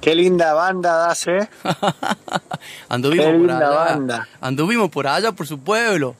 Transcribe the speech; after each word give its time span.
Qué 0.00 0.14
linda 0.14 0.52
banda 0.54 0.94
das, 0.96 1.26
¿eh? 1.26 1.48
Anduvimos 2.88 3.26
Qué 3.26 3.32
por 3.32 3.40
linda 3.40 3.58
allá. 3.58 3.70
banda. 3.70 4.28
Anduvimos 4.40 4.90
por 4.90 5.06
allá, 5.06 5.32
por 5.32 5.46
su 5.46 5.58
pueblo. 5.58 6.14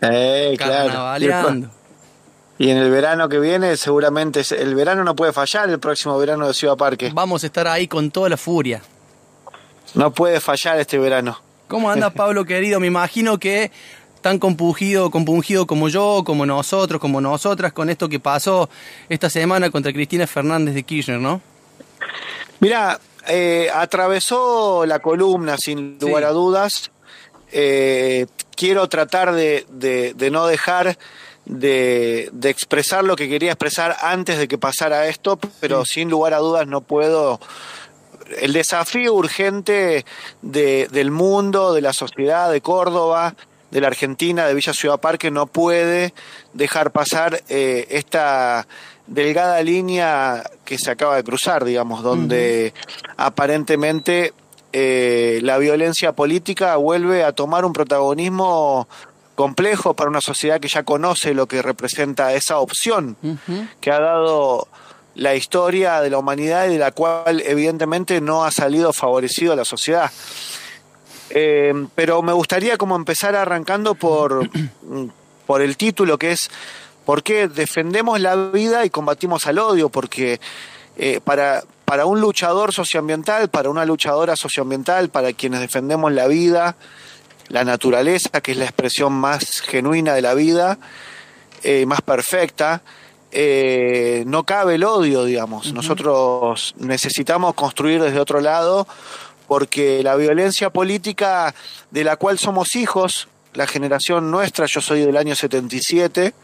Eh, 0.00 0.54
claro. 0.58 1.20
Y 2.58 2.70
en 2.70 2.78
el 2.78 2.90
verano 2.90 3.28
que 3.28 3.38
viene, 3.38 3.76
seguramente, 3.76 4.42
el 4.58 4.74
verano 4.74 5.04
no 5.04 5.14
puede 5.14 5.32
fallar, 5.32 5.68
el 5.68 5.78
próximo 5.78 6.16
verano 6.16 6.46
de 6.46 6.54
Ciudad 6.54 6.76
Parque. 6.76 7.10
Vamos 7.12 7.42
a 7.42 7.46
estar 7.46 7.68
ahí 7.68 7.86
con 7.86 8.10
toda 8.10 8.30
la 8.30 8.36
furia. 8.38 8.80
No 9.94 10.10
puede 10.12 10.40
fallar 10.40 10.78
este 10.78 10.98
verano. 10.98 11.38
¿Cómo 11.68 11.90
anda 11.90 12.10
Pablo 12.14 12.44
querido? 12.44 12.80
Me 12.80 12.86
imagino 12.86 13.38
que 13.38 13.70
tan 14.22 14.38
compungido, 14.38 15.10
compungido 15.10 15.66
como 15.66 15.88
yo, 15.88 16.22
como 16.24 16.46
nosotros, 16.46 17.00
como 17.00 17.20
nosotras, 17.20 17.72
con 17.72 17.90
esto 17.90 18.08
que 18.08 18.18
pasó 18.20 18.70
esta 19.08 19.28
semana 19.28 19.70
contra 19.70 19.92
Cristina 19.92 20.26
Fernández 20.26 20.74
de 20.74 20.82
Kirchner, 20.82 21.20
¿no? 21.20 21.40
Mira, 22.60 22.98
eh, 23.28 23.68
atravesó 23.72 24.86
la 24.86 24.98
columna 25.00 25.56
sin 25.58 25.98
lugar 26.00 26.22
Sí. 26.22 26.28
a 26.28 26.30
dudas. 26.30 26.90
Eh, 27.52 28.26
quiero 28.56 28.88
tratar 28.88 29.32
de, 29.32 29.66
de- 29.70 30.14
de 30.14 30.30
no 30.30 30.46
dejar 30.46 30.98
de, 31.44 32.28
de 32.32 32.50
expresar 32.50 33.04
lo 33.04 33.14
que 33.14 33.28
quería 33.28 33.52
expresar 33.52 33.96
antes 34.00 34.38
de 34.38 34.48
que 34.48 34.58
pasara 34.58 35.06
esto, 35.06 35.38
pero 35.60 35.84
sin 35.84 36.10
lugar 36.10 36.34
a 36.34 36.38
dudas 36.38 36.66
no 36.66 36.80
puedo. 36.80 37.38
El 38.40 38.52
desafío 38.52 39.14
urgente 39.14 40.04
de- 40.42 40.88
del 40.90 41.10
mundo, 41.12 41.72
de 41.72 41.82
la 41.82 41.92
sociedad, 41.92 42.50
de 42.50 42.60
Córdoba, 42.60 43.36
de 43.70 43.80
la 43.80 43.86
Argentina, 43.88 44.46
de 44.46 44.54
Villa 44.54 44.72
Ciudad 44.72 44.98
Parque, 44.98 45.30
no 45.30 45.46
puede 45.46 46.12
dejar 46.52 46.90
pasar 46.90 47.42
eh, 47.48 47.86
esta 47.90 48.66
delgada 49.06 49.62
línea 49.62 50.42
que 50.64 50.78
se 50.78 50.90
acaba 50.90 51.16
de 51.16 51.24
cruzar, 51.24 51.64
digamos, 51.64 52.02
donde 52.02 52.74
aparentemente 53.16 54.32
eh, 54.72 55.40
la 55.42 55.58
violencia 55.58 56.12
política 56.12 56.76
vuelve 56.76 57.24
a 57.24 57.32
tomar 57.32 57.64
un 57.64 57.72
protagonismo 57.72 58.88
complejo 59.34 59.94
para 59.94 60.10
una 60.10 60.20
sociedad 60.20 60.60
que 60.60 60.68
ya 60.68 60.82
conoce 60.82 61.34
lo 61.34 61.46
que 61.46 61.62
representa 61.62 62.32
esa 62.34 62.58
opción 62.58 63.16
que 63.80 63.90
ha 63.90 64.00
dado 64.00 64.66
la 65.14 65.34
historia 65.34 66.00
de 66.00 66.10
la 66.10 66.18
humanidad 66.18 66.66
y 66.66 66.72
de 66.72 66.78
la 66.78 66.90
cual 66.90 67.42
evidentemente 67.44 68.20
no 68.20 68.44
ha 68.44 68.50
salido 68.50 68.92
favorecido 68.92 69.52
a 69.52 69.56
la 69.56 69.64
sociedad. 69.64 70.10
Eh, 71.30 71.72
pero 71.94 72.22
me 72.22 72.32
gustaría 72.32 72.76
como 72.76 72.96
empezar 72.96 73.34
arrancando 73.34 73.94
por, 73.94 74.48
por 75.46 75.62
el 75.62 75.76
título 75.76 76.18
que 76.18 76.32
es 76.32 76.50
¿Por 77.06 77.22
qué 77.22 77.46
defendemos 77.46 78.20
la 78.20 78.34
vida 78.34 78.84
y 78.84 78.90
combatimos 78.90 79.46
al 79.46 79.60
odio? 79.60 79.88
Porque 79.88 80.40
eh, 80.98 81.20
para, 81.22 81.62
para 81.84 82.04
un 82.04 82.20
luchador 82.20 82.72
socioambiental, 82.72 83.48
para 83.48 83.70
una 83.70 83.84
luchadora 83.84 84.34
socioambiental, 84.34 85.08
para 85.08 85.32
quienes 85.32 85.60
defendemos 85.60 86.12
la 86.12 86.26
vida, 86.26 86.76
la 87.48 87.62
naturaleza, 87.62 88.40
que 88.42 88.52
es 88.52 88.58
la 88.58 88.64
expresión 88.64 89.12
más 89.12 89.60
genuina 89.60 90.14
de 90.14 90.22
la 90.22 90.34
vida, 90.34 90.78
eh, 91.62 91.86
más 91.86 92.02
perfecta, 92.02 92.82
eh, 93.30 94.24
no 94.26 94.42
cabe 94.42 94.74
el 94.74 94.82
odio, 94.82 95.24
digamos. 95.24 95.72
Nosotros 95.72 96.74
necesitamos 96.78 97.54
construir 97.54 98.02
desde 98.02 98.18
otro 98.18 98.40
lado 98.40 98.88
porque 99.46 100.02
la 100.02 100.16
violencia 100.16 100.70
política 100.70 101.54
de 101.92 102.02
la 102.02 102.16
cual 102.16 102.38
somos 102.38 102.74
hijos, 102.74 103.28
la 103.56 103.66
generación 103.66 104.30
nuestra, 104.30 104.66
yo 104.66 104.80
soy 104.80 105.00
del 105.00 105.16
año 105.16 105.34
77, 105.34 106.34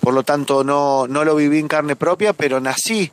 por 0.00 0.14
lo 0.14 0.22
tanto 0.22 0.64
no, 0.64 1.06
no 1.08 1.24
lo 1.24 1.34
viví 1.34 1.58
en 1.58 1.68
carne 1.68 1.96
propia, 1.96 2.32
pero 2.32 2.60
nací 2.60 3.10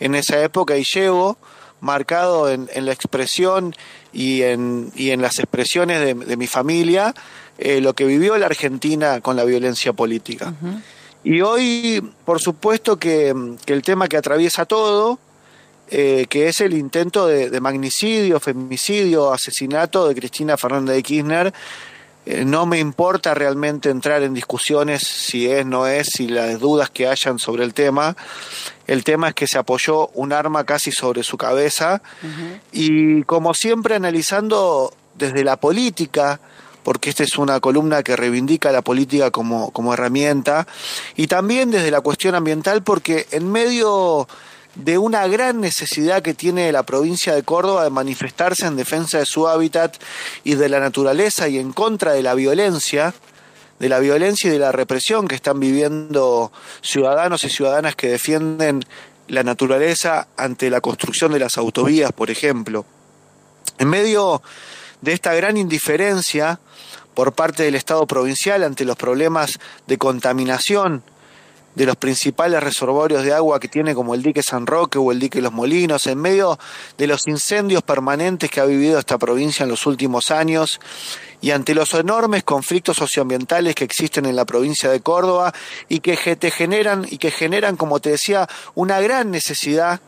en 0.00 0.14
esa 0.14 0.42
época 0.42 0.76
y 0.76 0.84
llevo 0.84 1.36
marcado 1.80 2.50
en, 2.50 2.68
en 2.72 2.86
la 2.86 2.92
expresión 2.92 3.74
y 4.12 4.42
en, 4.42 4.90
y 4.94 5.10
en 5.10 5.20
las 5.20 5.38
expresiones 5.38 6.00
de, 6.00 6.14
de 6.14 6.36
mi 6.36 6.46
familia 6.46 7.14
eh, 7.58 7.80
lo 7.80 7.94
que 7.94 8.04
vivió 8.04 8.36
la 8.36 8.46
Argentina 8.46 9.20
con 9.20 9.36
la 9.36 9.44
violencia 9.44 9.92
política. 9.92 10.54
Y 11.24 11.40
hoy, 11.40 12.02
por 12.24 12.40
supuesto 12.40 12.98
que, 12.98 13.34
que 13.64 13.72
el 13.72 13.82
tema 13.82 14.08
que 14.08 14.18
atraviesa 14.18 14.66
todo, 14.66 15.18
eh, 15.88 16.26
que 16.28 16.48
es 16.48 16.60
el 16.60 16.74
intento 16.74 17.26
de, 17.26 17.48
de 17.48 17.60
magnicidio, 17.60 18.40
femicidio, 18.40 19.32
asesinato 19.32 20.06
de 20.06 20.14
Cristina 20.14 20.56
Fernández 20.56 20.96
de 20.96 21.02
Kirchner, 21.02 21.54
no 22.44 22.66
me 22.66 22.80
importa 22.80 23.34
realmente 23.34 23.88
entrar 23.88 24.22
en 24.22 24.34
discusiones 24.34 25.02
si 25.02 25.48
es, 25.48 25.64
no 25.64 25.86
es, 25.86 26.08
si 26.08 26.26
las 26.26 26.58
dudas 26.58 26.90
que 26.90 27.06
hayan 27.06 27.38
sobre 27.38 27.64
el 27.64 27.72
tema. 27.72 28.16
El 28.86 29.04
tema 29.04 29.28
es 29.28 29.34
que 29.34 29.46
se 29.46 29.58
apoyó 29.58 30.08
un 30.08 30.32
arma 30.32 30.64
casi 30.64 30.90
sobre 30.90 31.22
su 31.22 31.36
cabeza 31.36 32.02
y 32.72 33.22
como 33.24 33.54
siempre 33.54 33.94
analizando 33.94 34.92
desde 35.14 35.44
la 35.44 35.56
política, 35.56 36.40
porque 36.82 37.10
esta 37.10 37.22
es 37.22 37.38
una 37.38 37.60
columna 37.60 38.02
que 38.02 38.16
reivindica 38.16 38.70
la 38.72 38.82
política 38.82 39.30
como, 39.30 39.70
como 39.70 39.94
herramienta, 39.94 40.66
y 41.16 41.26
también 41.26 41.70
desde 41.70 41.90
la 41.90 42.00
cuestión 42.00 42.34
ambiental, 42.34 42.82
porque 42.82 43.26
en 43.30 43.50
medio 43.50 44.28
de 44.76 44.98
una 44.98 45.26
gran 45.26 45.60
necesidad 45.60 46.22
que 46.22 46.34
tiene 46.34 46.70
la 46.70 46.84
provincia 46.84 47.34
de 47.34 47.42
Córdoba 47.42 47.84
de 47.84 47.90
manifestarse 47.90 48.66
en 48.66 48.76
defensa 48.76 49.18
de 49.18 49.26
su 49.26 49.48
hábitat 49.48 49.96
y 50.44 50.54
de 50.54 50.68
la 50.68 50.80
naturaleza 50.80 51.48
y 51.48 51.58
en 51.58 51.72
contra 51.72 52.12
de 52.12 52.22
la 52.22 52.34
violencia, 52.34 53.14
de 53.78 53.88
la 53.88 53.98
violencia 53.98 54.48
y 54.48 54.52
de 54.52 54.58
la 54.58 54.72
represión 54.72 55.28
que 55.28 55.34
están 55.34 55.60
viviendo 55.60 56.52
ciudadanos 56.82 57.44
y 57.44 57.50
ciudadanas 57.50 57.96
que 57.96 58.08
defienden 58.08 58.84
la 59.28 59.42
naturaleza 59.42 60.28
ante 60.36 60.70
la 60.70 60.80
construcción 60.80 61.32
de 61.32 61.40
las 61.40 61.56
autovías, 61.56 62.12
por 62.12 62.30
ejemplo. 62.30 62.84
En 63.78 63.88
medio 63.88 64.42
de 65.00 65.12
esta 65.12 65.34
gran 65.34 65.56
indiferencia 65.56 66.60
por 67.14 67.32
parte 67.32 67.62
del 67.62 67.74
Estado 67.74 68.06
provincial 68.06 68.62
ante 68.62 68.84
los 68.84 68.96
problemas 68.96 69.58
de 69.86 69.96
contaminación 69.96 71.02
de 71.76 71.84
los 71.86 71.96
principales 71.96 72.62
reservorios 72.62 73.22
de 73.22 73.34
agua 73.34 73.60
que 73.60 73.68
tiene 73.68 73.94
como 73.94 74.14
el 74.14 74.22
dique 74.22 74.42
San 74.42 74.66
Roque 74.66 74.98
o 74.98 75.12
el 75.12 75.20
dique 75.20 75.42
Los 75.42 75.52
Molinos, 75.52 76.06
en 76.06 76.18
medio 76.18 76.58
de 76.96 77.06
los 77.06 77.28
incendios 77.28 77.82
permanentes 77.82 78.50
que 78.50 78.60
ha 78.60 78.64
vivido 78.64 78.98
esta 78.98 79.18
provincia 79.18 79.62
en 79.64 79.68
los 79.68 79.86
últimos 79.86 80.30
años 80.30 80.80
y 81.42 81.50
ante 81.50 81.74
los 81.74 81.92
enormes 81.92 82.44
conflictos 82.44 82.96
socioambientales 82.96 83.74
que 83.74 83.84
existen 83.84 84.24
en 84.24 84.36
la 84.36 84.46
provincia 84.46 84.90
de 84.90 85.00
Córdoba 85.00 85.52
y 85.86 86.00
que 86.00 86.16
te 86.36 86.50
generan 86.50 87.06
y 87.10 87.18
que 87.18 87.30
generan, 87.30 87.76
como 87.76 88.00
te 88.00 88.08
decía, 88.10 88.48
una 88.74 88.98
gran 89.00 89.30
necesidad 89.30 90.00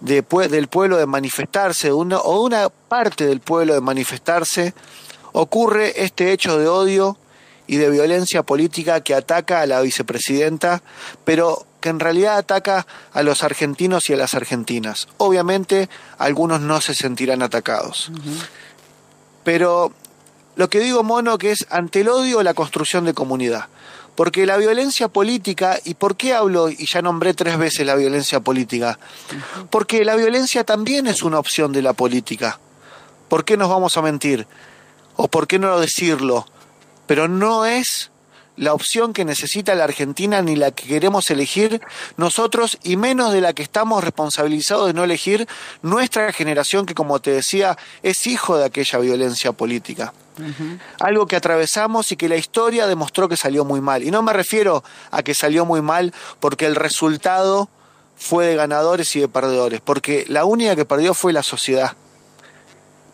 del 0.00 0.22
pueblo 0.68 0.96
de 0.98 1.06
manifestarse 1.06 1.92
una- 1.92 2.18
o 2.18 2.42
una 2.42 2.68
parte 2.68 3.26
del 3.26 3.40
pueblo 3.40 3.74
de 3.74 3.80
manifestarse, 3.80 4.72
ocurre 5.32 6.04
este 6.04 6.30
hecho 6.32 6.58
de 6.58 6.68
odio 6.68 7.16
y 7.66 7.76
de 7.76 7.90
violencia 7.90 8.42
política 8.42 9.00
que 9.00 9.14
ataca 9.14 9.60
a 9.60 9.66
la 9.66 9.80
vicepresidenta, 9.80 10.82
pero 11.24 11.66
que 11.80 11.88
en 11.88 12.00
realidad 12.00 12.38
ataca 12.38 12.86
a 13.12 13.22
los 13.22 13.42
argentinos 13.42 14.08
y 14.08 14.14
a 14.14 14.16
las 14.16 14.34
argentinas. 14.34 15.08
Obviamente 15.18 15.88
algunos 16.18 16.60
no 16.60 16.80
se 16.80 16.94
sentirán 16.94 17.42
atacados. 17.42 18.10
Pero 19.44 19.92
lo 20.56 20.68
que 20.70 20.80
digo, 20.80 21.02
Mono, 21.02 21.38
que 21.38 21.50
es 21.50 21.66
ante 21.70 22.00
el 22.00 22.08
odio 22.08 22.42
la 22.42 22.54
construcción 22.54 23.04
de 23.04 23.14
comunidad. 23.14 23.66
Porque 24.14 24.44
la 24.44 24.58
violencia 24.58 25.08
política, 25.08 25.78
¿y 25.84 25.94
por 25.94 26.16
qué 26.16 26.34
hablo 26.34 26.68
y 26.68 26.86
ya 26.86 27.00
nombré 27.00 27.32
tres 27.32 27.56
veces 27.56 27.86
la 27.86 27.94
violencia 27.94 28.40
política? 28.40 28.98
Porque 29.70 30.04
la 30.04 30.16
violencia 30.16 30.64
también 30.64 31.06
es 31.06 31.22
una 31.22 31.38
opción 31.38 31.72
de 31.72 31.80
la 31.80 31.94
política. 31.94 32.60
¿Por 33.28 33.46
qué 33.46 33.56
nos 33.56 33.70
vamos 33.70 33.96
a 33.96 34.02
mentir? 34.02 34.46
¿O 35.16 35.28
por 35.28 35.46
qué 35.46 35.58
no 35.58 35.80
decirlo? 35.80 36.46
Pero 37.12 37.28
no 37.28 37.66
es 37.66 38.10
la 38.56 38.72
opción 38.72 39.12
que 39.12 39.26
necesita 39.26 39.74
la 39.74 39.84
Argentina 39.84 40.40
ni 40.40 40.56
la 40.56 40.70
que 40.70 40.86
queremos 40.86 41.28
elegir 41.28 41.82
nosotros 42.16 42.78
y 42.82 42.96
menos 42.96 43.34
de 43.34 43.42
la 43.42 43.52
que 43.52 43.62
estamos 43.62 44.02
responsabilizados 44.02 44.86
de 44.86 44.94
no 44.94 45.04
elegir 45.04 45.46
nuestra 45.82 46.32
generación 46.32 46.86
que 46.86 46.94
como 46.94 47.20
te 47.20 47.30
decía 47.30 47.76
es 48.02 48.26
hijo 48.26 48.56
de 48.56 48.64
aquella 48.64 48.98
violencia 48.98 49.52
política. 49.52 50.14
Algo 51.00 51.26
que 51.26 51.36
atravesamos 51.36 52.10
y 52.12 52.16
que 52.16 52.30
la 52.30 52.36
historia 52.36 52.86
demostró 52.86 53.28
que 53.28 53.36
salió 53.36 53.66
muy 53.66 53.82
mal. 53.82 54.02
Y 54.02 54.10
no 54.10 54.22
me 54.22 54.32
refiero 54.32 54.82
a 55.10 55.22
que 55.22 55.34
salió 55.34 55.66
muy 55.66 55.82
mal 55.82 56.14
porque 56.40 56.64
el 56.64 56.76
resultado 56.76 57.68
fue 58.16 58.46
de 58.46 58.56
ganadores 58.56 59.14
y 59.16 59.20
de 59.20 59.28
perdedores, 59.28 59.82
porque 59.82 60.24
la 60.28 60.46
única 60.46 60.76
que 60.76 60.86
perdió 60.86 61.12
fue 61.12 61.34
la 61.34 61.42
sociedad 61.42 61.92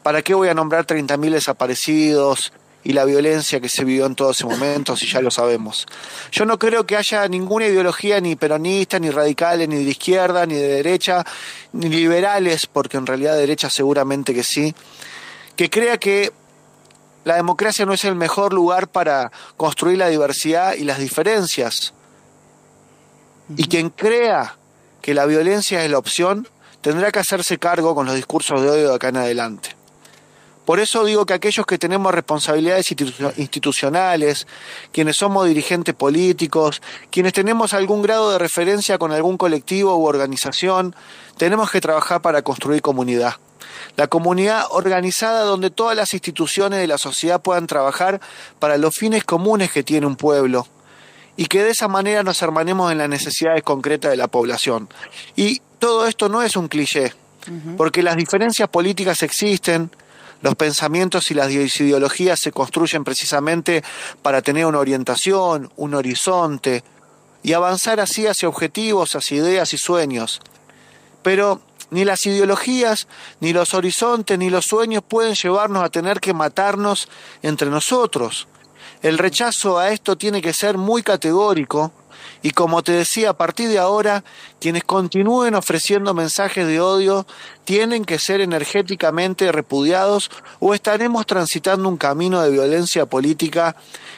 ¿Para 0.05 0.23
qué 0.23 0.35
voy 0.35 0.49
a 0.49 0.55
nombrar 0.55 0.87
30.000 0.87 1.33
desaparecidos 1.33 2.53
y 2.89 2.95
la 2.95 3.05
violencia 3.05 3.61
que 3.61 3.69
se 3.69 3.85
vivió 3.85 4.07
en 4.07 4.15
todo 4.15 4.31
ese 4.31 4.47
momento, 4.47 4.97
si 4.97 5.07
ya 5.07 5.21
lo 5.21 5.31
sabemos? 5.31 5.87
Yo 6.33 6.47
no 6.47 6.59
creo 6.59 6.87
que 6.87 6.97
haya 6.97 7.29
ninguna 7.29 7.67
ideología 7.67 8.19
ni 8.19 8.35
peronista, 8.35 8.99
ni 8.99 9.11
radicales, 9.11 9.69
ni 9.69 9.85
de 9.85 9.91
izquierda, 9.91 10.47
ni 10.47 10.55
de 10.55 10.69
derecha, 10.69 11.23
ni 11.75 11.91
liberales, 11.91 12.67
porque 12.67 12.97
en 12.97 13.05
realidad 13.05 13.35
de 13.35 13.41
derecha 13.41 13.69
seguramente 13.69 14.33
que 14.33 14.43
sí, 14.43 14.75
que 15.55 15.69
crea 15.69 15.99
que 15.99 16.33
la 17.25 17.37
democracia 17.37 17.85
no 17.85 17.93
es 17.93 18.07
el 18.07 18.15
mejor 18.15 18.55
lugar 18.55 18.89
para 18.89 19.33
construir 19.59 19.99
la 19.99 20.09
diversidad 20.09 20.73
y 20.73 20.85
las 20.85 20.99
diferencias. 20.99 21.93
Y 23.55 23.65
quien 23.65 23.91
crea 23.91 24.57
que 25.03 25.13
la 25.13 25.27
violencia 25.27 25.85
es 25.85 25.91
la 25.91 25.99
opción, 25.99 26.49
tendrá 26.81 27.13
que 27.13 27.19
hacerse 27.19 27.59
cargo 27.59 27.95
con 27.95 28.07
los 28.07 28.15
discursos 28.15 28.63
de 28.63 28.71
odio 28.71 28.89
de 28.89 28.95
acá 28.95 29.11
en 29.11 29.19
adelante. 29.19 29.78
Por 30.69 30.81
eso 30.81 31.03
digo 31.07 31.25
que 31.25 31.33
aquellos 31.33 31.65
que 31.65 31.79
tenemos 31.79 32.13
responsabilidades 32.13 32.91
institucionales, 33.39 34.47
quienes 34.93 35.17
somos 35.17 35.49
dirigentes 35.49 35.95
políticos, 35.95 36.83
quienes 37.11 37.33
tenemos 37.33 37.73
algún 37.73 38.03
grado 38.03 38.31
de 38.33 38.39
referencia 38.39 38.99
con 38.99 39.11
algún 39.11 39.39
colectivo 39.39 39.97
u 39.97 40.05
organización, 40.05 40.95
tenemos 41.39 41.71
que 41.71 41.81
trabajar 41.81 42.21
para 42.21 42.43
construir 42.43 42.83
comunidad. 42.83 43.37
La 43.97 44.09
comunidad 44.09 44.65
organizada 44.69 45.45
donde 45.45 45.71
todas 45.71 45.97
las 45.97 46.13
instituciones 46.13 46.81
de 46.81 46.87
la 46.87 46.99
sociedad 46.99 47.41
puedan 47.41 47.67
trabajar 47.67 48.21
para 48.59 48.77
los 48.77 48.95
fines 48.95 49.25
comunes 49.25 49.73
que 49.73 49.83
tiene 49.83 50.07
un 50.07 50.17
pueblo 50.17 50.67
y 51.39 51.47
que 51.47 51.63
de 51.63 51.71
esa 51.71 51.89
manera 51.89 52.23
nos 52.23 52.43
hermanemos 52.43 52.93
en 52.93 52.99
las 52.99 53.09
necesidades 53.09 53.63
concretas 53.63 54.11
de 54.11 54.19
la 54.19 54.29
población. 54.29 54.91
Y 55.35 55.63
todo 55.79 56.07
esto 56.07 56.29
no 56.29 56.43
es 56.43 56.57
un 56.57 56.69
cliché, 56.69 57.15
porque 57.79 58.03
las 58.03 58.17
diferencias 58.17 58.69
políticas 58.69 59.23
existen, 59.23 59.91
los 60.41 60.55
pensamientos 60.55 61.31
y 61.31 61.35
las 61.35 61.51
ideologías 61.51 62.41
se 62.41 62.53
construyen 62.53 63.05
precisamente 63.05 63.83
para 64.23 64.43
tener 64.43 64.67
una 64.67 64.79
orientación, 64.79 65.71
un 65.77 65.95
horizonte 65.95 66.85
y 67.43 67.53
avanzar 67.53 68.01
así 68.01 68.27
hacia 68.27 68.49
objetivos, 68.49 69.15
hacia 69.15 69.39
ideas 69.39 69.73
y 69.75 69.79
sueños. 69.79 70.41
Pero 71.23 71.61
ni 71.91 72.05
las 72.05 72.25
ideologías, 72.27 73.09
ni 73.41 73.53
los 73.53 73.75
horizontes, 73.75 74.39
ni 74.39 74.51
los 74.51 74.67
sueños 74.67 75.03
pueden 75.07 75.35
llevarnos 75.35 75.83
a 75.83 75.89
tener 75.89 76.21
que 76.21 76.35
matarnos 76.35 77.09
entre 77.43 77.71
nosotros. 77.71 78.49
El 79.03 79.19
rechazo 79.19 79.79
a 79.79 79.91
esto 79.91 80.17
tiene 80.17 80.43
que 80.43 80.53
ser 80.53 80.77
muy 80.77 81.03
categórico 81.03 81.93
y 82.43 82.51
como 82.51 82.83
te 82.83 82.93
decía, 82.93 83.31
a 83.31 83.37
partir 83.37 83.69
de 83.69 83.79
ahora, 83.79 84.25
quienes 84.61 84.85
continúen 84.85 85.55
ofreciendo 85.55 86.15
mensajes 86.15 86.67
de 86.67 86.81
odio 86.81 87.27
tienen 87.65 88.05
que 88.05 88.19
ser 88.19 88.41
energéticamente 88.41 89.51
repudiados 89.53 90.31
o 90.61 90.75
estaremos 90.75 91.27
transitando 91.27 91.89
un 91.89 91.97
camino 91.97 92.41
de 92.43 92.51
violencia 92.51 93.07
política 93.07 93.77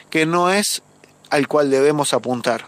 que 0.09 0.25
no 0.25 0.51
es 0.51 0.83
al 1.29 1.47
cual 1.47 1.69
debemos 1.69 2.13
apuntar. 2.13 2.65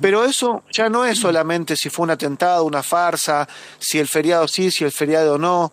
Pero 0.00 0.24
eso 0.24 0.62
ya 0.70 0.88
no 0.88 1.04
es 1.04 1.18
solamente 1.18 1.76
si 1.76 1.90
fue 1.90 2.04
un 2.04 2.10
atentado, 2.10 2.64
una 2.64 2.82
farsa, 2.82 3.48
si 3.78 3.98
el 3.98 4.08
feriado 4.08 4.46
sí, 4.48 4.70
si 4.70 4.84
el 4.84 4.92
feriado 4.92 5.38
no 5.38 5.72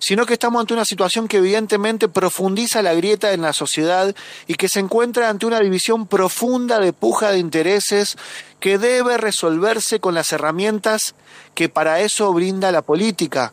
sino 0.00 0.26
que 0.26 0.32
estamos 0.32 0.60
ante 0.60 0.74
una 0.74 0.84
situación 0.84 1.28
que 1.28 1.36
evidentemente 1.36 2.08
profundiza 2.08 2.82
la 2.82 2.94
grieta 2.94 3.32
en 3.32 3.42
la 3.42 3.52
sociedad 3.52 4.14
y 4.46 4.54
que 4.54 4.68
se 4.68 4.80
encuentra 4.80 5.28
ante 5.28 5.46
una 5.46 5.60
división 5.60 6.06
profunda 6.06 6.80
de 6.80 6.92
puja 6.92 7.30
de 7.30 7.38
intereses 7.38 8.16
que 8.58 8.78
debe 8.78 9.18
resolverse 9.18 10.00
con 10.00 10.14
las 10.14 10.32
herramientas 10.32 11.14
que 11.54 11.68
para 11.68 12.00
eso 12.00 12.32
brinda 12.32 12.72
la 12.72 12.82
política. 12.82 13.52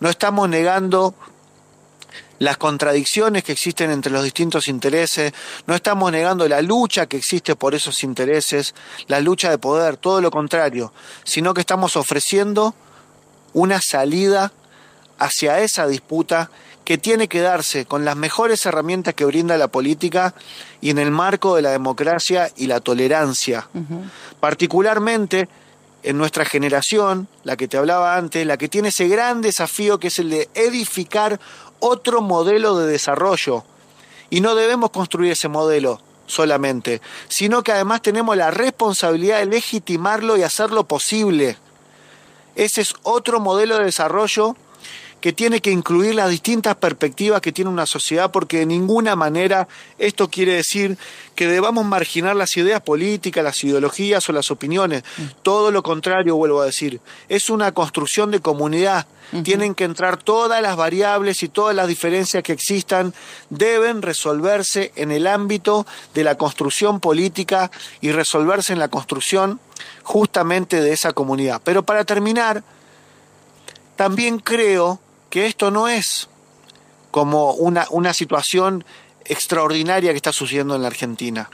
No 0.00 0.08
estamos 0.08 0.48
negando 0.48 1.14
las 2.38 2.56
contradicciones 2.56 3.42
que 3.42 3.52
existen 3.52 3.90
entre 3.90 4.12
los 4.12 4.22
distintos 4.22 4.68
intereses, 4.68 5.32
no 5.66 5.74
estamos 5.74 6.12
negando 6.12 6.46
la 6.46 6.62
lucha 6.62 7.06
que 7.06 7.16
existe 7.16 7.56
por 7.56 7.74
esos 7.74 8.04
intereses, 8.04 8.76
la 9.08 9.20
lucha 9.20 9.50
de 9.50 9.58
poder, 9.58 9.96
todo 9.96 10.20
lo 10.20 10.30
contrario, 10.30 10.92
sino 11.24 11.52
que 11.52 11.60
estamos 11.60 11.96
ofreciendo 11.96 12.76
una 13.52 13.80
salida 13.80 14.52
hacia 15.18 15.60
esa 15.60 15.86
disputa 15.86 16.50
que 16.84 16.96
tiene 16.96 17.28
que 17.28 17.40
darse 17.40 17.84
con 17.84 18.04
las 18.04 18.16
mejores 18.16 18.64
herramientas 18.64 19.12
que 19.14 19.26
brinda 19.26 19.58
la 19.58 19.68
política 19.68 20.34
y 20.80 20.88
en 20.90 20.98
el 20.98 21.10
marco 21.10 21.54
de 21.54 21.62
la 21.62 21.70
democracia 21.70 22.50
y 22.56 22.66
la 22.66 22.80
tolerancia. 22.80 23.68
Particularmente 24.40 25.48
en 26.02 26.16
nuestra 26.16 26.46
generación, 26.46 27.28
la 27.44 27.56
que 27.56 27.68
te 27.68 27.76
hablaba 27.76 28.16
antes, 28.16 28.46
la 28.46 28.56
que 28.56 28.68
tiene 28.68 28.88
ese 28.88 29.08
gran 29.08 29.42
desafío 29.42 29.98
que 29.98 30.08
es 30.08 30.18
el 30.18 30.30
de 30.30 30.48
edificar 30.54 31.38
otro 31.80 32.22
modelo 32.22 32.78
de 32.78 32.90
desarrollo. 32.90 33.64
Y 34.30 34.40
no 34.40 34.54
debemos 34.54 34.90
construir 34.90 35.32
ese 35.32 35.48
modelo 35.48 36.00
solamente, 36.26 37.02
sino 37.28 37.62
que 37.62 37.72
además 37.72 38.00
tenemos 38.00 38.36
la 38.36 38.50
responsabilidad 38.50 39.40
de 39.40 39.46
legitimarlo 39.46 40.36
y 40.36 40.42
hacerlo 40.42 40.84
posible. 40.84 41.58
Ese 42.54 42.80
es 42.80 42.94
otro 43.02 43.40
modelo 43.40 43.76
de 43.78 43.84
desarrollo 43.84 44.56
que 45.20 45.32
tiene 45.32 45.60
que 45.60 45.70
incluir 45.70 46.14
las 46.14 46.30
distintas 46.30 46.76
perspectivas 46.76 47.40
que 47.40 47.52
tiene 47.52 47.70
una 47.70 47.86
sociedad, 47.86 48.30
porque 48.30 48.58
de 48.58 48.66
ninguna 48.66 49.16
manera 49.16 49.66
esto 49.98 50.28
quiere 50.28 50.54
decir 50.54 50.96
que 51.34 51.48
debamos 51.48 51.84
marginar 51.84 52.36
las 52.36 52.56
ideas 52.56 52.80
políticas, 52.80 53.42
las 53.42 53.62
ideologías 53.64 54.28
o 54.28 54.32
las 54.32 54.50
opiniones. 54.50 55.02
Todo 55.42 55.70
lo 55.70 55.82
contrario, 55.82 56.36
vuelvo 56.36 56.60
a 56.60 56.66
decir, 56.66 57.00
es 57.28 57.50
una 57.50 57.72
construcción 57.72 58.30
de 58.30 58.40
comunidad. 58.40 59.06
Tienen 59.42 59.74
que 59.74 59.84
entrar 59.84 60.16
todas 60.16 60.62
las 60.62 60.76
variables 60.76 61.42
y 61.42 61.48
todas 61.48 61.76
las 61.76 61.86
diferencias 61.86 62.42
que 62.42 62.54
existan, 62.54 63.12
deben 63.50 64.00
resolverse 64.00 64.90
en 64.96 65.10
el 65.10 65.26
ámbito 65.26 65.86
de 66.14 66.24
la 66.24 66.36
construcción 66.36 66.98
política 66.98 67.70
y 68.00 68.10
resolverse 68.12 68.72
en 68.72 68.78
la 68.78 68.88
construcción 68.88 69.60
justamente 70.02 70.80
de 70.80 70.92
esa 70.92 71.12
comunidad. 71.12 71.60
Pero 71.62 71.82
para 71.82 72.04
terminar, 72.04 72.64
también 73.96 74.38
creo 74.38 74.98
que 75.30 75.46
esto 75.46 75.70
no 75.70 75.88
es 75.88 76.28
como 77.10 77.52
una, 77.52 77.86
una 77.90 78.12
situación 78.12 78.84
extraordinaria 79.24 80.10
que 80.10 80.16
está 80.16 80.32
sucediendo 80.32 80.74
en 80.74 80.82
la 80.82 80.88
Argentina. 80.88 81.50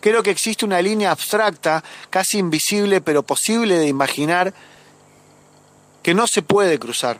Creo 0.00 0.22
que 0.22 0.30
existe 0.30 0.64
una 0.64 0.82
línea 0.82 1.10
abstracta, 1.10 1.82
casi 2.10 2.38
invisible, 2.38 3.00
pero 3.00 3.22
posible 3.22 3.78
de 3.78 3.88
imaginar, 3.88 4.52
que 6.02 6.14
no 6.14 6.26
se 6.26 6.42
puede 6.42 6.78
cruzar. 6.78 7.18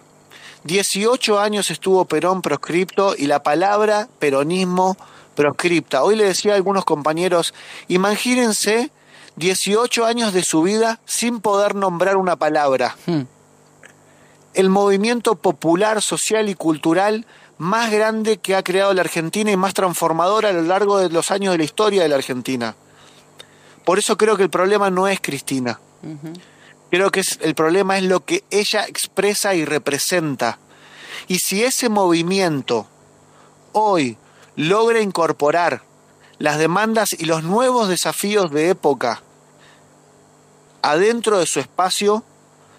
18 0.65 1.41
años 1.41 1.71
estuvo 1.71 2.05
Perón 2.05 2.43
proscripto 2.43 3.15
y 3.17 3.27
la 3.27 3.43
palabra 3.43 4.09
peronismo 4.19 4.97
proscripta. 5.35 6.03
Hoy 6.03 6.17
le 6.17 6.25
decía 6.25 6.53
a 6.53 6.57
algunos 6.57 6.85
compañeros, 6.85 7.55
imagínense 7.89 8.91
18 9.37 10.05
años 10.05 10.33
de 10.33 10.45
su 10.45 10.63
vida 10.63 11.01
sin 11.05 11.41
poder 11.41 11.75
nombrar 11.75 12.17
una 12.17 12.37
palabra. 12.37 12.97
Hmm 13.07 13.23
el 14.55 14.69
movimiento 14.69 15.35
popular, 15.35 16.03
social 16.03 16.49
y 16.49 16.55
cultural 16.55 17.27
más 17.59 17.91
grande 17.91 18.39
que 18.39 18.57
ha 18.57 18.63
creado 18.63 18.93
la 18.93 19.03
Argentina 19.03 19.51
y 19.51 19.57
más 19.57 19.75
transformador 19.75 20.47
a 20.47 20.53
lo 20.53 20.63
largo 20.63 20.99
de 20.99 21.09
los 21.11 21.31
años 21.31 21.53
de 21.53 21.59
la 21.59 21.65
historia 21.65 22.03
de 22.03 22.09
la 22.09 22.17
Argentina. 22.17 22.75
Por 23.85 23.99
eso 23.99 24.17
creo 24.17 24.37
que 24.37 24.43
el 24.43 24.51
problema 24.51 24.91
no 24.91 25.09
es 25.09 25.21
Cristina. 25.21 25.79
Creo 26.91 27.11
que 27.11 27.23
el 27.41 27.55
problema 27.55 27.99
es 27.99 28.05
lo 28.05 28.25
que 28.25 28.45
ella 28.51 28.87
expresa 28.87 29.55
y 29.55 29.65
representa. 29.65 30.59
Y 31.29 31.39
si 31.39 31.63
ese 31.63 31.89
movimiento 31.89 32.87
hoy 33.73 34.19
logra 34.57 35.01
incorporar 35.01 35.83
las 36.39 36.59
demandas 36.59 37.13
y 37.13 37.25
los 37.25 37.45
nuevos 37.45 37.89
desafíos 37.89 38.51
de 38.51 38.71
época 38.71 39.23
adentro 40.83 41.39
de 41.39 41.47
su 41.47 41.61
espacio, 41.61 42.25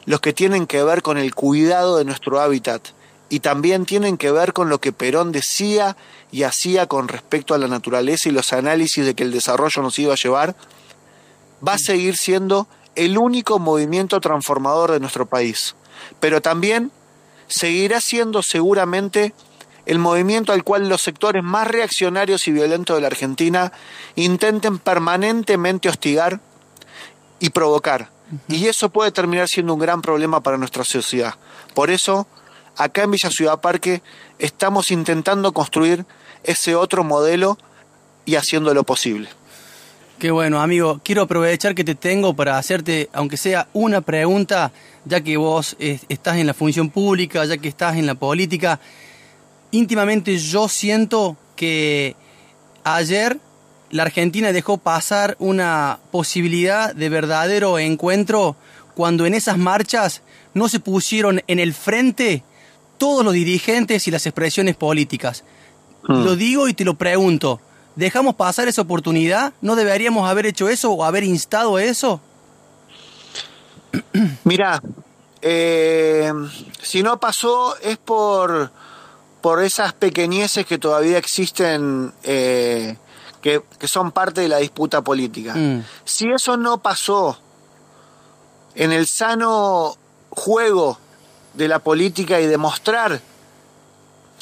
los 0.05 0.19
que 0.19 0.33
tienen 0.33 0.67
que 0.67 0.83
ver 0.83 1.01
con 1.01 1.17
el 1.17 1.33
cuidado 1.33 1.97
de 1.97 2.05
nuestro 2.05 2.39
hábitat 2.39 2.89
y 3.29 3.39
también 3.39 3.85
tienen 3.85 4.17
que 4.17 4.31
ver 4.31 4.53
con 4.53 4.69
lo 4.69 4.79
que 4.79 4.91
Perón 4.91 5.31
decía 5.31 5.97
y 6.31 6.43
hacía 6.43 6.87
con 6.87 7.07
respecto 7.07 7.53
a 7.53 7.57
la 7.57 7.67
naturaleza 7.67 8.29
y 8.29 8.31
los 8.31 8.53
análisis 8.53 9.05
de 9.05 9.15
que 9.15 9.23
el 9.23 9.31
desarrollo 9.31 9.81
nos 9.81 9.97
iba 9.97 10.13
a 10.13 10.17
llevar, 10.17 10.55
va 11.65 11.73
a 11.73 11.77
seguir 11.79 12.17
siendo 12.17 12.67
el 12.95 13.17
único 13.17 13.57
movimiento 13.57 14.21
transformador 14.21 14.91
de 14.91 14.99
nuestro 14.99 15.25
país. 15.25 15.75
Pero 16.19 16.41
también 16.41 16.91
seguirá 17.47 18.01
siendo 18.01 18.43
seguramente 18.43 19.33
el 19.85 19.99
movimiento 19.99 20.53
al 20.53 20.63
cual 20.63 20.87
los 20.87 21.01
sectores 21.01 21.43
más 21.43 21.67
reaccionarios 21.67 22.47
y 22.47 22.51
violentos 22.51 22.95
de 22.95 23.01
la 23.01 23.07
Argentina 23.07 23.71
intenten 24.15 24.77
permanentemente 24.77 25.89
hostigar 25.89 26.39
y 27.39 27.49
provocar 27.49 28.12
y 28.47 28.67
eso 28.67 28.89
puede 28.89 29.11
terminar 29.11 29.47
siendo 29.47 29.73
un 29.73 29.79
gran 29.79 30.01
problema 30.01 30.41
para 30.41 30.57
nuestra 30.57 30.83
sociedad. 30.83 31.35
Por 31.73 31.89
eso, 31.89 32.27
acá 32.77 33.03
en 33.03 33.11
Villa 33.11 33.29
Ciudad 33.29 33.61
Parque 33.61 34.01
estamos 34.39 34.91
intentando 34.91 35.53
construir 35.53 36.05
ese 36.43 36.75
otro 36.75 37.03
modelo 37.03 37.57
y 38.25 38.35
haciendo 38.35 38.73
lo 38.73 38.83
posible. 38.83 39.29
Qué 40.19 40.31
bueno, 40.31 40.61
amigo. 40.61 41.01
Quiero 41.03 41.23
aprovechar 41.23 41.75
que 41.75 41.83
te 41.83 41.95
tengo 41.95 42.33
para 42.33 42.57
hacerte, 42.57 43.09
aunque 43.13 43.35
sea 43.35 43.67
una 43.73 44.01
pregunta, 44.01 44.71
ya 45.05 45.21
que 45.21 45.35
vos 45.37 45.75
estás 45.79 46.37
en 46.37 46.47
la 46.47 46.53
función 46.53 46.89
pública, 46.89 47.43
ya 47.45 47.57
que 47.57 47.67
estás 47.67 47.97
en 47.97 48.05
la 48.05 48.15
política. 48.15 48.79
íntimamente 49.71 50.37
yo 50.37 50.69
siento 50.69 51.35
que 51.55 52.15
ayer 52.83 53.39
la 53.93 54.01
Argentina 54.01 54.51
dejó 54.51 54.79
pasar 54.79 55.35
una 55.37 55.99
posibilidad 56.09 56.95
de 56.95 57.09
verdadero 57.09 57.77
encuentro 57.77 58.55
cuando 58.95 59.27
en 59.27 59.35
esas 59.35 59.59
marchas 59.59 60.23
no 60.55 60.67
se 60.67 60.79
pusieron 60.79 61.43
en 61.45 61.59
el 61.59 61.75
frente 61.75 62.43
todos 62.97 63.23
los 63.23 63.35
dirigentes 63.35 64.07
y 64.07 64.11
las 64.11 64.25
expresiones 64.25 64.75
políticas. 64.75 65.43
Hmm. 66.07 66.23
Lo 66.23 66.35
digo 66.35 66.67
y 66.67 66.73
te 66.73 66.85
lo 66.85 66.95
pregunto, 66.95 67.61
¿dejamos 67.95 68.33
pasar 68.33 68.67
esa 68.67 68.81
oportunidad? 68.81 69.53
¿No 69.61 69.75
deberíamos 69.75 70.27
haber 70.27 70.47
hecho 70.47 70.69
eso 70.69 70.91
o 70.91 71.03
haber 71.03 71.23
instado 71.23 71.77
eso? 71.77 72.19
Mira, 74.43 74.81
eh, 75.39 76.33
si 76.81 77.03
no 77.03 77.19
pasó 77.19 77.77
es 77.77 77.99
por, 77.99 78.71
por 79.39 79.63
esas 79.63 79.93
pequeñeces 79.93 80.65
que 80.65 80.79
todavía 80.79 81.19
existen, 81.19 82.11
eh, 82.23 82.95
que, 83.43 83.61
que 83.77 83.89
son 83.89 84.13
parte 84.13 84.39
de 84.39 84.47
la 84.47 84.57
disputa 84.57 85.01
política. 85.01 85.53
Mm. 85.53 85.83
Si 86.05 86.31
eso 86.31 86.55
no 86.55 86.77
pasó 86.77 87.37
en 88.73 88.93
el 88.93 89.05
sano 89.05 89.97
juego 90.29 90.97
de 91.53 91.67
la 91.67 91.79
política 91.79 92.39
y 92.39 92.47
demostrar 92.47 93.21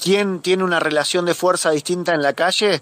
quién 0.01 0.39
tiene 0.39 0.63
una 0.63 0.79
relación 0.79 1.25
de 1.25 1.33
fuerza 1.33 1.71
distinta 1.71 2.13
en 2.13 2.21
la 2.21 2.33
calle, 2.33 2.81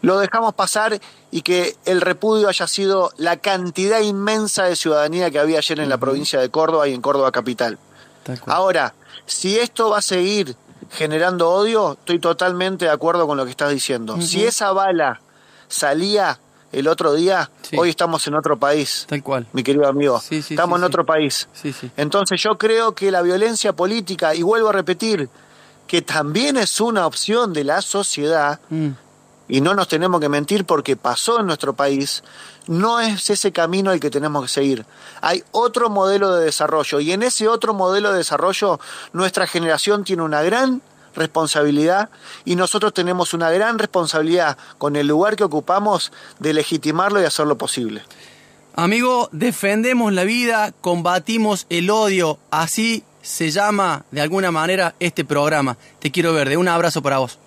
lo 0.00 0.18
dejamos 0.18 0.54
pasar 0.54 0.98
y 1.30 1.42
que 1.42 1.76
el 1.84 2.00
repudio 2.00 2.48
haya 2.48 2.66
sido 2.66 3.12
la 3.18 3.36
cantidad 3.36 4.00
inmensa 4.00 4.64
de 4.64 4.76
ciudadanía 4.76 5.30
que 5.30 5.40
había 5.40 5.58
ayer 5.58 5.80
en 5.80 5.90
la 5.90 5.98
provincia 5.98 6.40
de 6.40 6.48
Córdoba 6.50 6.88
y 6.88 6.94
en 6.94 7.02
Córdoba 7.02 7.32
capital. 7.32 7.78
Ahora, 8.46 8.94
si 9.26 9.58
esto 9.58 9.90
va 9.90 9.98
a 9.98 10.02
seguir 10.02 10.56
generando 10.90 11.50
odio, 11.50 11.92
estoy 11.92 12.18
totalmente 12.18 12.86
de 12.86 12.90
acuerdo 12.90 13.26
con 13.26 13.36
lo 13.36 13.44
que 13.44 13.50
estás 13.50 13.70
diciendo. 13.70 14.20
Si 14.20 14.44
esa 14.44 14.72
bala 14.72 15.20
salía 15.68 16.38
el 16.72 16.86
otro 16.88 17.14
día, 17.14 17.50
Sí. 17.62 17.76
hoy 17.78 17.90
estamos 17.90 18.26
en 18.26 18.34
otro 18.34 18.58
país, 18.58 19.06
Tal 19.08 19.22
cual. 19.22 19.46
mi 19.52 19.62
querido 19.62 19.86
amigo. 19.86 20.20
Sí, 20.20 20.42
sí, 20.42 20.54
estamos 20.54 20.78
en 20.78 20.84
otro 20.84 21.04
país. 21.04 21.48
Entonces 21.96 22.40
yo 22.42 22.58
creo 22.58 22.94
que 22.94 23.10
la 23.10 23.22
violencia 23.22 23.72
política, 23.74 24.34
y 24.34 24.42
vuelvo 24.42 24.68
a 24.68 24.72
repetir, 24.72 25.28
que 25.86 26.02
también 26.02 26.56
es 26.58 26.80
una 26.80 27.06
opción 27.06 27.52
de 27.54 27.64
la 27.64 27.80
sociedad, 27.82 28.60
Mm. 28.68 28.88
Y 29.48 29.60
no 29.60 29.74
nos 29.74 29.88
tenemos 29.88 30.20
que 30.20 30.28
mentir 30.28 30.64
porque 30.64 30.96
pasó 30.96 31.40
en 31.40 31.46
nuestro 31.46 31.72
país, 31.72 32.22
no 32.66 33.00
es 33.00 33.30
ese 33.30 33.50
camino 33.50 33.92
el 33.92 34.00
que 34.00 34.10
tenemos 34.10 34.42
que 34.42 34.48
seguir. 34.48 34.86
Hay 35.20 35.42
otro 35.52 35.88
modelo 35.88 36.34
de 36.34 36.44
desarrollo 36.44 37.00
y 37.00 37.12
en 37.12 37.22
ese 37.22 37.48
otro 37.48 37.74
modelo 37.74 38.12
de 38.12 38.18
desarrollo 38.18 38.78
nuestra 39.12 39.46
generación 39.46 40.04
tiene 40.04 40.22
una 40.22 40.42
gran 40.42 40.82
responsabilidad 41.14 42.10
y 42.44 42.56
nosotros 42.56 42.92
tenemos 42.92 43.34
una 43.34 43.50
gran 43.50 43.78
responsabilidad 43.78 44.56
con 44.76 44.96
el 44.96 45.06
lugar 45.06 45.36
que 45.36 45.44
ocupamos 45.44 46.12
de 46.38 46.52
legitimarlo 46.52 47.20
y 47.20 47.24
hacerlo 47.24 47.58
posible. 47.58 48.02
Amigo, 48.76 49.28
defendemos 49.32 50.12
la 50.12 50.22
vida, 50.22 50.72
combatimos 50.80 51.66
el 51.68 51.90
odio, 51.90 52.38
así 52.50 53.02
se 53.22 53.50
llama 53.50 54.04
de 54.12 54.20
alguna 54.20 54.52
manera 54.52 54.94
este 55.00 55.24
programa. 55.24 55.76
Te 55.98 56.12
quiero 56.12 56.32
ver, 56.32 56.48
de 56.48 56.56
un 56.56 56.68
abrazo 56.68 57.02
para 57.02 57.18
vos. 57.18 57.38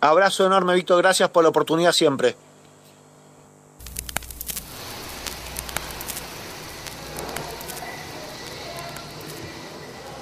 Abrazo 0.00 0.46
enorme, 0.46 0.74
Víctor, 0.74 1.02
gracias 1.02 1.28
por 1.28 1.42
la 1.42 1.48
oportunidad 1.48 1.90
siempre. 1.90 2.36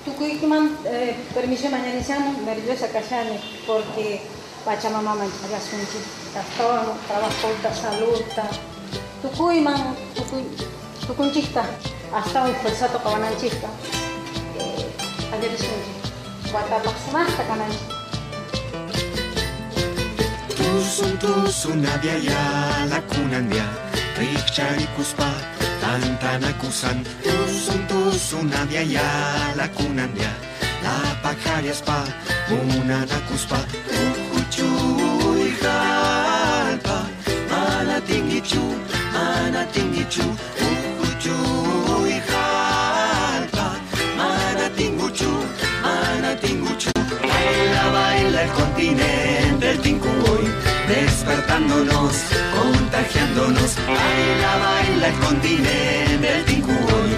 Tucuyman, 0.06 0.78
eh, 0.86 1.14
permiso 1.34 1.68
mañanizamos, 1.68 2.38
nerviosa 2.38 2.88
callane, 2.88 3.38
porque 3.66 4.22
Pachamama 4.64 5.14
Machasunchi, 5.14 5.98
Castor, 6.32 6.96
trabajo, 7.06 7.74
salud, 7.74 8.22
Tucuyman, 9.20 9.94
Tucunchista, 11.06 11.66
hasta 12.14 12.44
un 12.44 12.54
fuerzato 12.56 12.98
cabananchista, 13.02 13.68
ayer 15.34 15.58
sunchi, 15.58 16.50
Guatapaxumasta 16.50 17.95
cananchi. 20.86 20.96
Tusun 20.96 21.18
tusun 21.18 21.84
abiaya 21.84 22.86
lakunandia 22.90 23.66
Rikcharikuspa 24.18 25.28
tantanakusan 25.80 27.04
Tusun 27.22 27.80
tusun 27.88 28.52
abiaya 28.52 29.02
lakunandia 29.56 30.30
La 30.82 30.94
pajariaspa 31.22 32.06
munanakuspa 32.50 33.58
Ujuchu 33.90 34.68
ijalpa 35.46 37.06
Manatingichu 37.50 38.62
manatingichu 39.12 40.22
Ujuchu 41.02 41.36
ijalpa 42.06 43.74
Manatinguchu 44.16 45.30
manatinguchu 45.82 46.90
Baila, 47.22 47.90
baila 47.92 48.42
el 48.42 48.50
continente, 48.50 49.70
el 49.70 49.80
despertándonos, 50.88 52.12
contagiándonos. 52.56 53.76
Baila, 53.86 54.56
baila 54.58 55.08
el 55.08 55.14
continente, 55.18 56.38
el 56.38 56.44
tincún, 56.44 57.08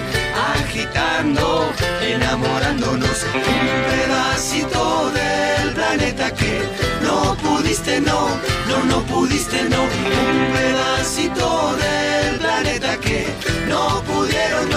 agitando, 0.55 1.71
enamorándonos. 2.01 3.25
Un 3.33 3.67
pedacito 3.89 5.11
del 5.11 5.73
planeta 5.73 6.33
que 6.33 6.61
no 7.03 7.35
pudiste, 7.35 8.01
no, 8.01 8.27
no, 8.67 8.83
no 8.85 9.01
pudiste, 9.03 9.63
no. 9.69 9.83
Un 9.83 10.53
pedacito 10.53 11.75
del 11.75 12.39
planeta 12.39 12.97
que 12.97 13.27
no 13.67 14.01
pudieron 14.03 14.68